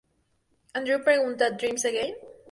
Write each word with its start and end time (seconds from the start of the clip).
Andrew 0.73 0.97
pregunta: 0.97 1.55
"Dreams 1.59 1.85
again? 1.85 2.15